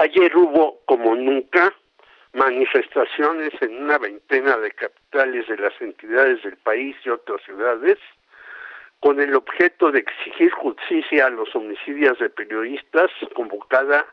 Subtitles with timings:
[0.00, 1.74] Ayer hubo, como nunca,
[2.32, 7.98] manifestaciones en una veintena de capitales de las entidades del país y otras ciudades
[9.00, 14.06] con el objeto de exigir justicia a los homicidios de periodistas convocada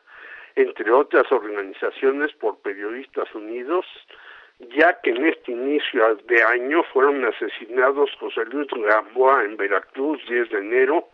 [0.57, 3.85] entre otras organizaciones por Periodistas Unidos,
[4.75, 10.49] ya que en este inicio de año fueron asesinados José Luis Gamboa en Veracruz 10
[10.49, 11.07] de enero,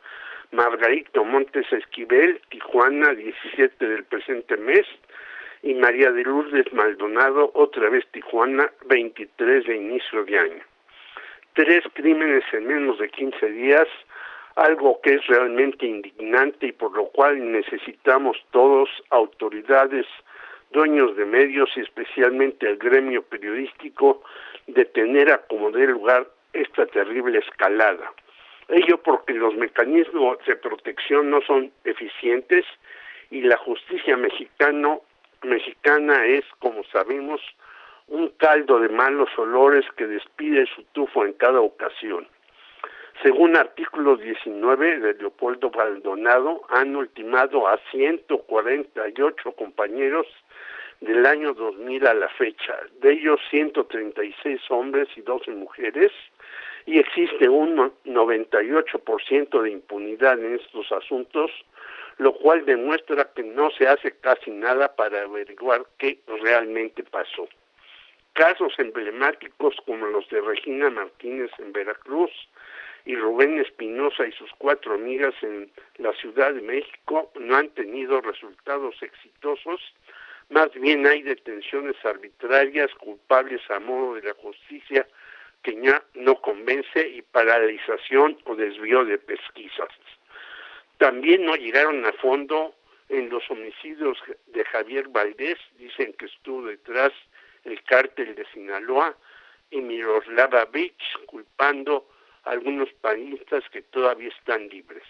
[0.54, 4.86] Margarito Montes Esquivel, Tijuana 17 del presente mes,
[5.64, 10.64] y María de Lourdes Maldonado, otra vez Tijuana, 23 de inicio de año.
[11.54, 13.88] Tres crímenes en menos de 15 días,
[14.56, 20.06] algo que es realmente indignante y por lo cual necesitamos todos, autoridades,
[20.72, 24.22] dueños de medios y especialmente el gremio periodístico,
[24.68, 28.14] detener a como dé lugar esta terrible escalada.
[28.70, 32.66] Ello porque los mecanismos de protección no son eficientes
[33.30, 35.02] y la justicia mexicano
[35.44, 37.42] mexicana es, como sabemos,
[38.08, 42.28] un caldo de malos olores que despide su tufo en cada ocasión.
[43.22, 50.28] Según artículo 19 de Leopoldo Baldonado, han ultimado a 148 compañeros
[51.00, 56.12] del año 2000 a la fecha, de ellos 136 hombres y 12 mujeres,
[56.86, 61.52] y existe un 98% de impunidad en estos asuntos,
[62.18, 67.48] lo cual demuestra que no se hace casi nada para averiguar qué realmente pasó.
[68.34, 72.32] Casos emblemáticos como los de Regina Martínez en Veracruz
[73.06, 78.22] y Rubén Espinosa y sus cuatro amigas en la Ciudad de México no han tenido
[78.22, 79.82] resultados exitosos,
[80.50, 85.08] más bien hay detenciones arbitrarias culpables a modo de la justicia
[85.64, 89.90] que ya no convence y paralización o desvío de pesquisas.
[90.98, 92.76] También no llegaron a fondo
[93.10, 94.18] en los homicidios
[94.48, 97.12] de Javier Valdés, dicen que estuvo detrás
[97.64, 99.16] el cártel de Sinaloa
[99.72, 102.10] y Miroslava Beach, culpando
[102.44, 105.04] a algunos panistas que todavía están libres.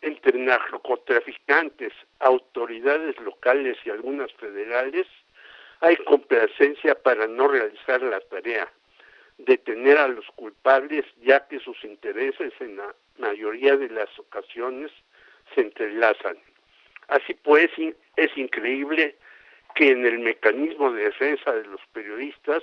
[0.00, 5.06] Entre narcotraficantes, autoridades locales y algunas federales,
[5.80, 8.70] hay complacencia para no realizar la tarea,
[9.38, 14.90] detener a los culpables, ya que sus intereses en la mayoría de las ocasiones
[15.54, 16.36] se entrelazan.
[17.08, 17.70] Así pues,
[18.16, 19.16] es increíble
[19.74, 22.62] que en el mecanismo de defensa de los periodistas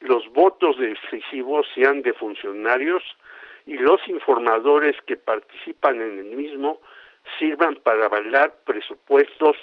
[0.00, 3.02] los votos decisivos sean de funcionarios
[3.66, 6.80] y los informadores que participan en el mismo
[7.38, 9.56] sirvan para avalar presupuestos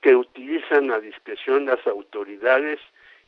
[0.00, 2.80] que utilizan a discreción las autoridades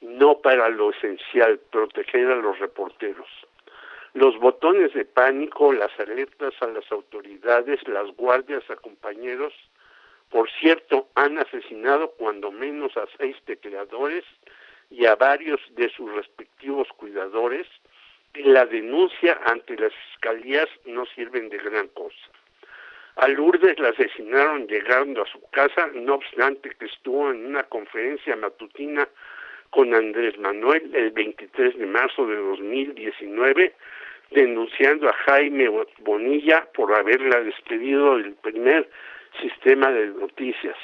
[0.04, 3.28] no para lo esencial, proteger a los reporteros.
[4.12, 9.52] Los botones de pánico, las alertas a las autoridades, las guardias a compañeros,
[10.30, 14.24] por cierto, han asesinado cuando menos a seis tecleadores
[14.90, 17.66] y a varios de sus respectivos cuidadores,
[18.34, 22.30] y la denuncia ante las fiscalías no sirven de gran cosa.
[23.16, 28.34] A Lourdes la asesinaron llegando a su casa, no obstante que estuvo en una conferencia
[28.34, 29.08] matutina
[29.74, 33.74] con Andrés Manuel el 23 de marzo de 2019,
[34.30, 35.68] denunciando a Jaime
[35.98, 38.88] Bonilla por haberla despedido del primer
[39.42, 40.76] sistema de noticias.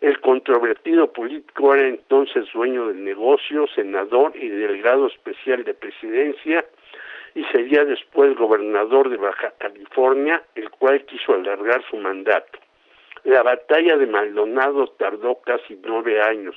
[0.00, 6.64] El controvertido político era entonces dueño del negocio, senador y delegado especial de presidencia,
[7.36, 12.58] y sería después gobernador de Baja California, el cual quiso alargar su mandato.
[13.22, 16.56] La batalla de Maldonado tardó casi nueve años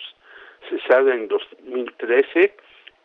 [0.70, 2.54] cesada en 2013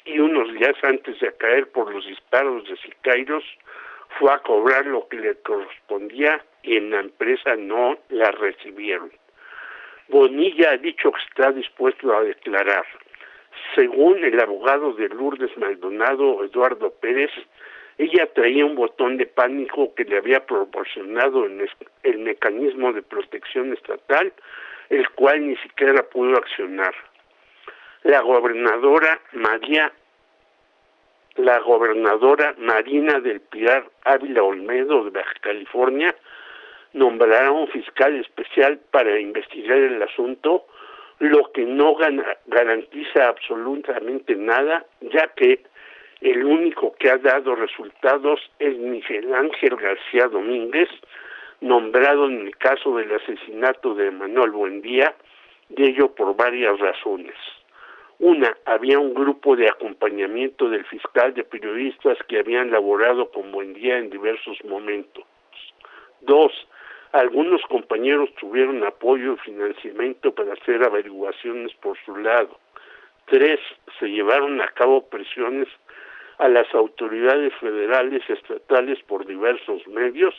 [0.06, 3.44] y unos días antes de caer por los disparos de Sicairos
[4.18, 9.10] fue a cobrar lo que le correspondía y en la empresa no la recibieron.
[10.08, 12.86] Bonilla ha dicho que está dispuesto a declarar.
[13.74, 17.30] Según el abogado de Lourdes Maldonado, Eduardo Pérez,
[17.98, 24.32] ella traía un botón de pánico que le había proporcionado el mecanismo de protección estatal,
[24.90, 26.94] el cual ni siquiera pudo accionar
[28.06, 29.92] la gobernadora María,
[31.34, 36.14] la gobernadora Marina del Pilar Ávila Olmedo de Baja California
[36.92, 40.66] nombrará un fiscal especial para investigar el asunto,
[41.18, 41.96] lo que no
[42.46, 45.64] garantiza absolutamente nada, ya que
[46.20, 50.88] el único que ha dado resultados es Miguel Ángel García Domínguez,
[51.60, 55.12] nombrado en el caso del asesinato de Manuel Buendía,
[55.70, 57.34] de ello por varias razones.
[58.18, 63.74] Una, había un grupo de acompañamiento del fiscal de periodistas que habían laborado con buen
[63.74, 65.24] día en diversos momentos.
[66.22, 66.52] Dos,
[67.12, 72.58] Algunos compañeros tuvieron apoyo y financiamiento para hacer averiguaciones por su lado.
[73.26, 73.58] Tres,
[73.98, 75.68] se llevaron a cabo presiones
[76.38, 80.34] a las autoridades federales y estatales por diversos medios.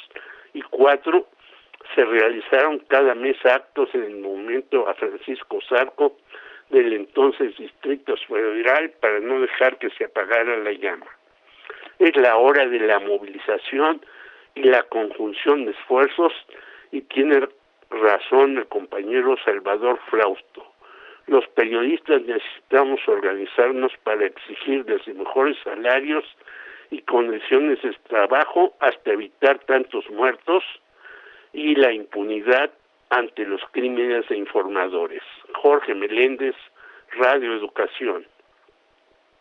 [0.53, 1.25] Y cuatro,
[1.95, 6.17] se realizaron cada mes actos en el momento a Francisco Zarco
[6.69, 11.07] del entonces Distrito Federal para no dejar que se apagara la llama.
[11.99, 14.01] Es la hora de la movilización
[14.55, 16.33] y la conjunción de esfuerzos
[16.91, 17.47] y tiene
[17.89, 20.65] razón el compañero Salvador Frausto.
[21.27, 26.23] Los periodistas necesitamos organizarnos para exigir desde mejores salarios
[26.89, 30.63] y condiciones de trabajo hasta evitar tantos muertos
[31.51, 32.71] y la impunidad
[33.09, 35.23] ante los crímenes de informadores.
[35.53, 36.55] Jorge Meléndez,
[37.19, 38.25] Radio Educación.